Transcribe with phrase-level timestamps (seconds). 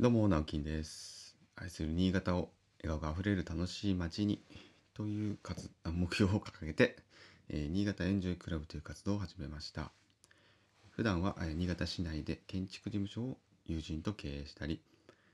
[0.00, 1.36] どうも、直樹です。
[1.56, 2.50] 愛する新潟を
[2.84, 4.40] 笑顔があふれる楽しい街に
[4.94, 6.94] という活目標を掲げて、
[7.48, 9.90] えー新潟エンジョイクラブという活動を始めました。
[10.90, 14.80] 普段は、えー新潟市内で建築事務所を友人と経営したり、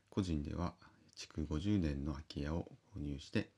[0.08, 0.72] 個人では
[1.14, 3.50] 築50年の空き家を購入して、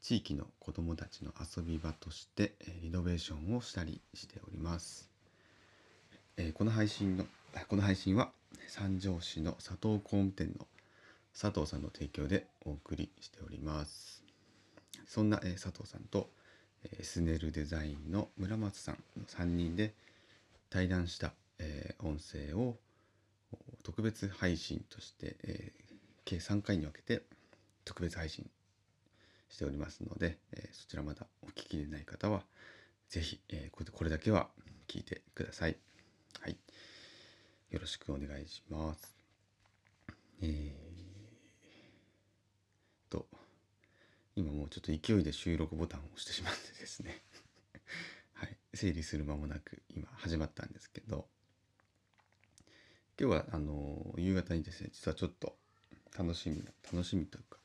[0.00, 5.08] 地域の子どもたちの遊び場として、えーリノベーションをしたりしております。
[6.36, 7.26] えこの配信の
[7.68, 8.32] この配信は
[8.68, 10.66] 三条市の佐藤工務店の
[11.38, 14.22] 佐藤さんの提供でお送りしております
[15.06, 16.30] そんな、え佐藤さんと、
[16.84, 19.92] えスネルデザインの村松さんの3人で
[20.70, 22.76] 対談した、え音声を
[23.82, 25.72] 特別配信として、え
[26.24, 27.22] 計3回に分けて
[27.84, 28.48] 特別配信
[29.50, 32.42] しておりますので、えそちらまだお聞きでない方は
[33.10, 34.48] ぜひ、えこれだけは
[34.88, 35.68] 聞いてくださ。
[35.68, 35.76] い。
[37.72, 39.16] よろしくお願いします。
[40.42, 40.72] えー、
[43.10, 43.26] と、
[44.36, 47.22] 今もうちょっと勢いで収録ボタンを押してしまってですね。
[48.34, 48.58] はい。
[48.74, 51.26] 整理する間もなく今始まったんですけど、
[53.18, 55.56] 今日はあの夕方にですね、実はちょっと
[56.14, 57.58] 楽しみな、楽しみというか、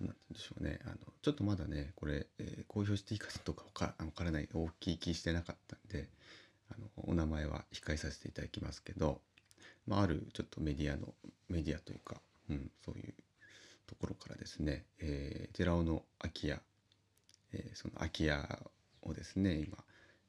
[0.00, 0.80] なんて言うんでしょうね。
[0.82, 6.10] あの、ちょっとまだね、これ、えー公表していいかどうかわかからない、大きい気してなかったんで、
[6.70, 9.20] あの、お名前は控えさせていただきますけど、
[9.86, 11.14] まあ、あるちょっとメディアの、
[11.48, 13.14] メディアというか、うん、そういう
[13.86, 16.60] ところからですね、えー寺尾の空き家、
[17.52, 18.58] えーその空き家
[19.02, 19.78] をですね、今、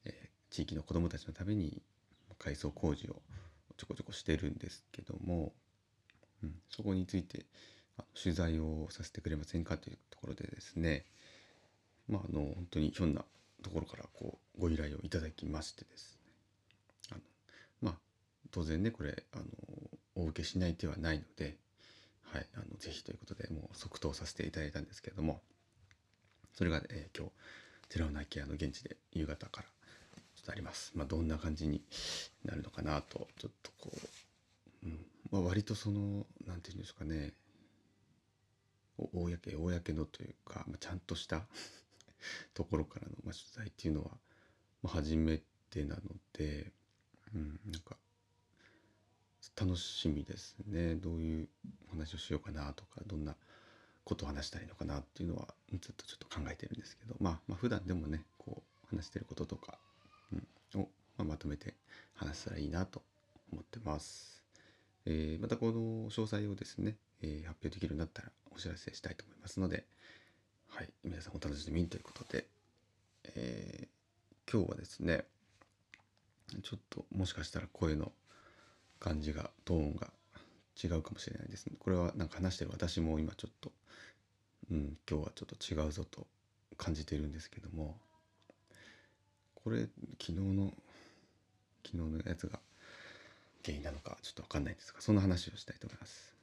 [0.05, 1.81] えー地域の子どもたちのために
[2.39, 3.21] 改装工事を
[3.77, 5.53] ちょこちょこしてるんですけども、
[6.43, 7.45] うん、そこについて
[8.21, 11.05] 取材をさせてくれませんかというところでですね
[12.07, 13.23] まああの本当にひょんな
[13.61, 16.18] ところからこうご依頼をいただきましてです
[18.51, 19.43] 当然ねこれあの
[20.15, 21.57] お受けしない手はないので、
[22.23, 25.41] はい、あのぜひということでもう即答させていただいたんですけれども
[26.53, 27.31] それが、えー今日
[27.89, 29.67] 寺尾の空き家の現地で夕方から
[30.35, 30.91] ちょっとあります。
[30.95, 31.81] まあ、どんな感じに
[32.45, 33.91] なるのかなとちょっとこ
[34.83, 37.33] う、うんまあ、割とそのなんていうんですかね
[38.95, 41.45] 公公のというか、まあ、ちゃんとした
[42.53, 44.11] ところからの、まあ、取材っていうのは、
[44.83, 46.01] まあ、初めてなの
[46.33, 46.71] で、
[47.33, 47.97] うん、なんか
[49.59, 51.47] 楽しみですねどういう
[51.89, 53.35] お話をしようかなとかどんな
[54.05, 59.77] ことを話したいのかなっていうのはずっとちょっと考えてるんですけどまあまあ普段でもねこう話してることとか、
[60.73, 60.87] うん、を、
[61.23, 61.73] ま、とめて
[62.15, 63.01] 話せたらいいなと
[63.51, 64.43] 思ってます。
[65.05, 69.85] えーまたこの詳細をですね、えー発表できるようになったらお知らせしたいと思いますので、
[70.67, 72.45] はい、皆さんお楽しみにということで、
[73.35, 73.99] えー
[74.51, 75.25] 今日はですね
[76.63, 78.11] ちょっともしかしたら声の
[78.99, 80.11] 感じがトーンが
[80.81, 81.73] 違うかもしれないですね。
[81.79, 83.71] これはなんか話してる私も今ちょっと、
[84.71, 86.27] うん、今日はちょっと違うぞと
[86.77, 87.97] 感じているんですけども。
[89.63, 89.81] これ
[90.19, 90.73] 昨日の
[91.85, 92.59] 昨日のやつが
[93.63, 96.35] 原因なのかちょっと分かんないんですがそんな話をしたいと思います。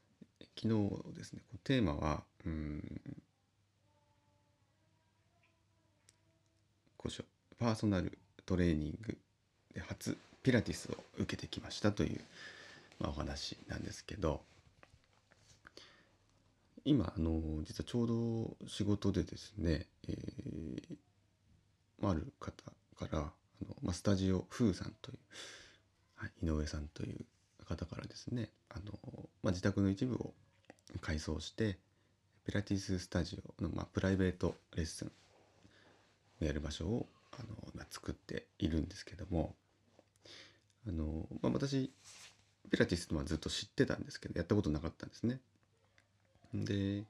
[0.55, 3.01] 昨日ですねこうテーマはうん
[6.97, 7.55] こうしよう。
[7.59, 9.17] パーソナルトレーニング
[9.75, 10.17] で初
[10.47, 12.21] ピラティスを受けてきましたという、
[13.01, 14.43] まあ、お話なんですけど
[16.85, 18.07] 今あの実はちょう
[18.63, 20.97] ど仕事でですね、えー
[22.05, 22.53] ある方
[22.97, 25.19] からあの、まあ、スタジオフーさんという、
[26.15, 27.25] はい、井上さんという
[27.65, 28.93] 方からですねあの、
[29.43, 30.35] まあ、自宅の一部を
[31.01, 31.79] 改装して
[32.47, 35.11] ピラティススタジオの、まあ、プライベートレッスン
[36.43, 39.57] をやる場所をあの、ま、作っているんですけども
[40.89, 41.91] あの、まあ、私
[42.71, 45.41] ピラティスはずっと知ってたんですけどやったことなかったんですね。
[46.55, 47.05] で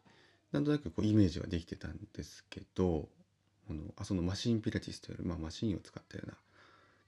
[0.53, 3.09] なんとなくこうイメージはできてたんですけど
[3.69, 6.36] あのあそのマシンピラティスというより、まあ、マシンを使ったような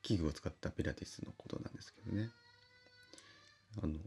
[0.02, 2.28] 器具を使ったピラティスのことなんですけどね
[3.82, 3.98] あの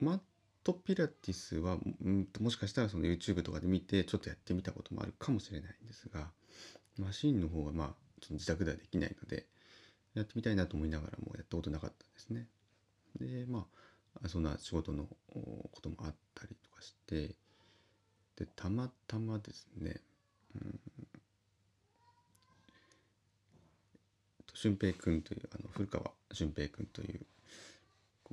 [0.00, 0.20] マッ
[0.64, 6.28] トピラティスはうんともしかしたらその YouTube とかで見てちょっとやってみたこともあるかもしれないんですが
[6.98, 7.88] マシンの方はまあ
[8.22, 9.46] その自宅ではできないので
[10.14, 12.46] やってみたいなと思いながらもやったことなかったんですね。
[13.18, 13.66] でま
[14.24, 17.34] あそんな仕事のこともあったりとかして
[18.36, 20.00] でたまたまですね、
[20.54, 20.80] うん、
[24.54, 27.20] 俊平君というあの古川俊平君という、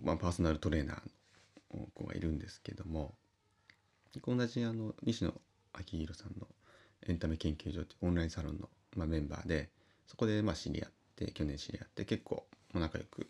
[0.04, 3.14] まあ、パーソナルトレーナーの子がいるんですけども
[4.26, 5.34] 同じあの西野
[5.74, 6.48] 昭弘さんの
[7.08, 9.70] エンタメ研究所というオンラインサロンの、まあ、メンバーで
[10.08, 13.28] そこでまあ知り合って去年知り合って結構仲良く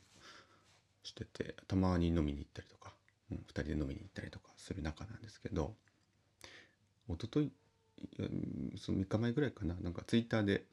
[1.04, 2.94] しててたまに飲みに行ったりとか
[3.32, 5.74] うん、2人で飲みに行ったりとかする仲なんですけど
[7.10, 7.52] 一昨日
[8.78, 10.64] その3日前ぐらいかななんかツイッターで、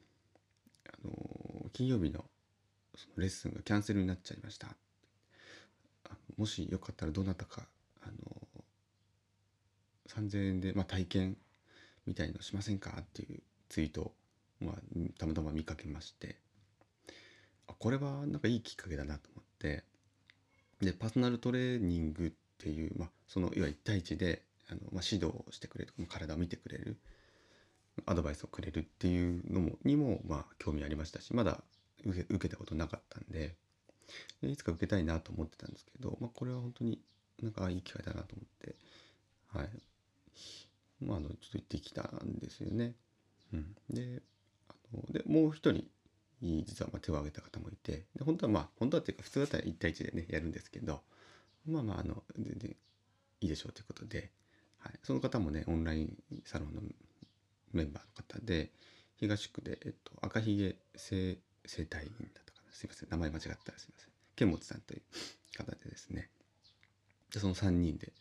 [0.87, 2.23] あのー金曜日の
[2.95, 4.67] そのレッスンがキャンセルになっちゃいました。
[6.05, 7.67] あもしよかったらどなたか、
[8.01, 8.61] あのー
[10.07, 11.37] 3000円で、まあ、体験
[12.05, 12.91] みたいのしませんか？
[13.01, 14.13] っていうツイートを、
[14.61, 14.75] まあ、
[15.17, 16.37] たまたま見かけまして。
[17.67, 19.83] あこれはなんかいいきっかけだなと思って。
[20.81, 26.97] でパーソナルトレーニングっていう、まあ、そのいわゆる1対1であの、まあ、指導をしてくれる体を見てくれる
[28.05, 31.63] アドバイスをくれるっていうのもにもまあ興味ありましたしまだ
[32.05, 33.55] 受け受けたことなかったんで。
[34.41, 36.99] でいつか受けたいなと思ってたんですけど、まあ、これは本当に
[37.41, 38.75] なんかいい機会だなと思って。
[39.47, 39.69] はい。
[41.01, 42.93] まああのちょっと行ってきたんですよね。
[43.53, 44.21] うん、で
[44.69, 45.85] あのでもう一人
[46.65, 51.01] 実はまあ手を挙げた方もいてで本当はまあ本当はっていうか普通だったら1対1でねやるんですけど
[51.67, 52.75] まあまああの全然
[53.41, 54.31] いいでしょうということで、
[54.79, 56.81] はい、その方もねオンラインサロンの
[57.73, 58.71] メンバーの方で
[59.17, 62.73] 東区で、えっと、赤ひげ生生態院だったかな。
[62.73, 63.09] すいません。
[63.09, 64.09] 名前間違ったらすいません。
[64.35, 65.01] 剣持さんという
[65.57, 66.29] 方でですね。
[67.33, 68.13] でその3人で、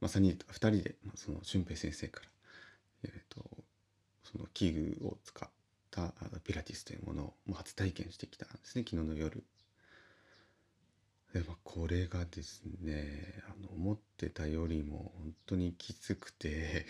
[0.00, 2.28] まあ、3人とか2人で、まあ、その俊平先生から、
[3.04, 3.44] えっと、
[4.24, 5.48] その器具を使っ
[5.90, 6.12] た
[6.44, 9.42] ピラティスというものを初体験してきたんですね昨日の夜。
[11.32, 16.86] でまあ、これがですねあの思ってたよりも本当にきつくて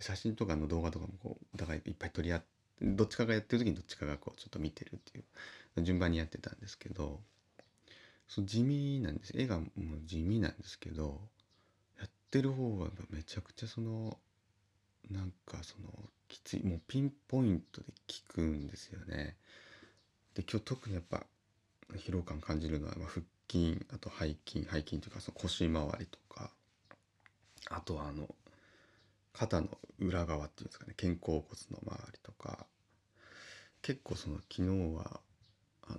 [0.00, 2.46] 写真とかの動画とかもこうお互いいっぱい撮り合って
[2.82, 5.22] どっちかがやってる時にどっちかがこうちょっと見てるってい
[5.78, 7.20] う順番にやってたんですけど
[8.28, 9.70] そう地味なんです絵がもう
[10.04, 11.20] 地味なんですけど
[11.98, 14.18] やってる方はめちゃくちゃその
[15.10, 15.88] なんかその
[16.28, 17.86] きついもうピンポイントで
[18.28, 19.36] 効くんですよね。
[20.34, 21.24] で今日特にやっぱ
[21.92, 26.50] 疲労感感じるのは、ま、腹筋あと背筋背筋というかその腰回りとか
[27.70, 28.28] あとはあの
[29.32, 29.68] 肩の
[29.98, 32.66] 裏側っていうんですかね肩甲骨の周りとか
[33.82, 35.20] 結構その昨日は
[35.86, 35.98] あの、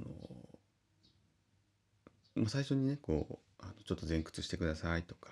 [2.36, 5.30] まあ、最初にねこうあのちょっと前屈してくださいとか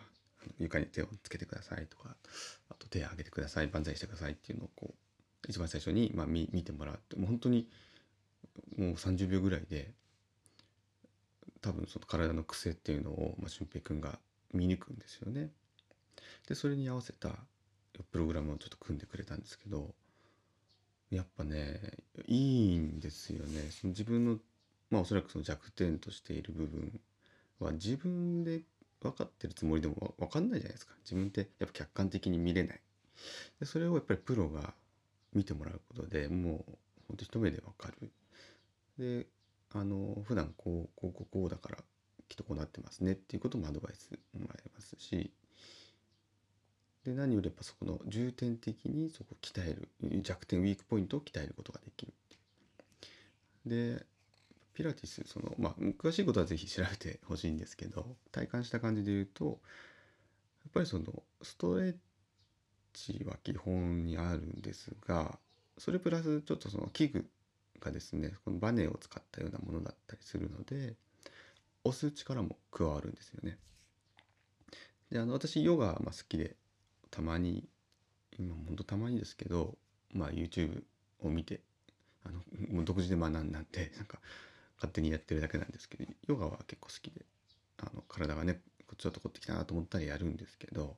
[0.59, 2.15] 床に手をつけてくださいとか
[2.69, 4.93] あと手を上げてください万歳してくださいっていうのをこう
[5.47, 7.67] 一番最初に、まあ、見見てもらってもう本当に
[8.77, 9.91] もう30秒ぐらいで
[11.61, 14.19] 多分その体の癖っていうのを、まあ、俊平君が
[14.53, 15.49] 見抜くんですよね。
[16.47, 17.29] でそれに合わせた
[18.11, 19.93] プログラムをちょっと組んでくれたんですけど
[21.09, 21.79] やっぱね
[22.27, 24.37] いいんですよねその自分の
[24.89, 26.99] まあおそらくその弱点としている部分
[27.59, 28.61] は自分で
[29.03, 30.93] 分かってるつもりでも分かんないじゃないですか。
[31.03, 32.81] 自分ってやっぱ客観的に見れない。
[33.59, 34.73] でそれをやっぱりプロが
[35.33, 36.75] 見てもらうことでもう
[37.07, 38.11] ほんと一目で分かる。
[38.97, 39.27] で
[39.71, 41.77] あの普段こうこうこうこうだから
[42.29, 45.31] きっとこうなってますねっていうこともアドバイスもらえますし。
[47.03, 49.89] で何よりやっぱそこの重点的にそこ鍛える
[50.21, 52.13] 弱点ウィークポイントを鍛えることができる。
[53.65, 54.05] で
[54.73, 59.55] ピラティスそのまあ詳しいことは是非調べてほしいんですけど体感した感じで言うとやっ
[60.73, 61.05] ぱりその
[61.41, 61.95] ストレッ
[62.93, 65.37] チは基本にあるんですが
[65.77, 67.29] それプラスちょっとその器具
[67.79, 70.95] がですねこのバネを使ったようなものだったりするので
[71.83, 73.57] 押す力も加わるんですよね。
[75.11, 76.55] であの私ヨガま好きで
[77.11, 77.67] たまに
[78.39, 79.77] 今ほんとたまにですけど
[80.13, 80.83] まあ YouTube
[81.19, 81.61] を見て
[82.25, 84.19] あの独自で学んだんでなんか
[84.83, 87.21] 勝手にやってるだけなんですけどヨガは結構好きで
[87.77, 88.59] あの体がね
[88.97, 90.97] ちょっと凝ってきたなと思ったらやるんですけど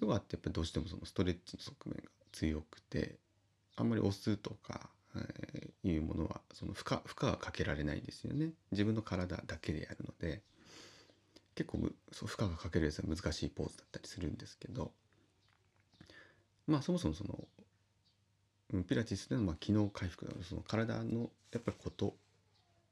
[0.00, 3.16] ヨガってやっぱりどうしてもそのストレッチの側面が強くて
[3.76, 8.50] あんまり押すとか、えー、いうものはその負荷負荷はかけられないんですよね。
[8.72, 10.42] 自分の体だけでやるので
[11.54, 11.78] 結構
[12.10, 14.90] そう負荷がかけるやつは難しいポーズだったりするんですけど
[16.66, 17.38] まあそもそもその
[18.84, 22.14] ピラティスでのま機能回復その体のやっぱりこと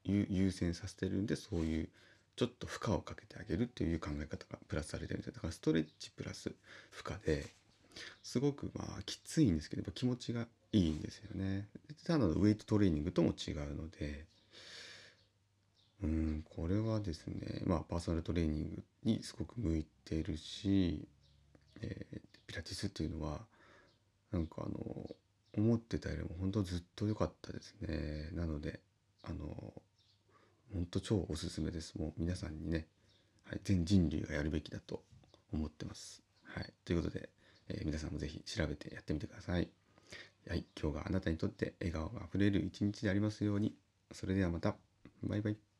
[0.05, 1.89] 優先させてるんでそういう
[2.35, 6.51] ちょっと負荷をかけてあげるっていう考え方がプラスされてるんですだからストレッチプラス
[6.89, 7.45] 負荷で
[8.23, 11.67] すごくまあきついんですけど気持ちがいいんですよね
[12.05, 14.25] ただのウェイトトレーニングとも違うので
[16.03, 21.07] うん、これはですね、まあ、パーソナルトレーニングにすごく向いているし、
[21.81, 23.41] えー、ピラティスっていうのは、
[24.31, 25.15] なんかあの、
[25.57, 28.29] 思ってたよりも本当ずっと良かったですね。
[28.33, 28.79] なので、
[30.91, 31.97] と超おすすめです。
[31.97, 32.85] もう皆さんにね、
[33.45, 35.03] はい、全人類がやるべきだと
[35.53, 36.21] 思ってます。
[36.43, 36.73] はい。
[36.85, 37.29] ということで、
[37.69, 39.69] えー、皆さんも是非調べてやってみてください。
[40.47, 40.65] はい。
[40.79, 43.73] 今日があなたにとって笑顔があふれる一日でありますように。
[44.11, 44.75] それではまた。
[45.23, 45.70] バイバイ。